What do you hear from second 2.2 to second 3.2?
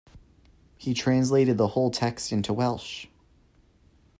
into Welsh.